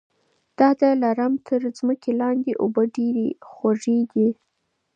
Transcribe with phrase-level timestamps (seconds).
[0.57, 4.29] د دلارام تر مځکې لاندي اوبه ډېري خوږې دي